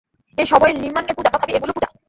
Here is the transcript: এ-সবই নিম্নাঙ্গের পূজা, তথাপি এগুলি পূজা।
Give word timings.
এ-সবই 0.37 0.71
নিম্নাঙ্গের 0.75 1.15
পূজা, 1.17 1.31
তথাপি 1.31 1.51
এগুলি 1.53 1.73
পূজা। 1.75 1.87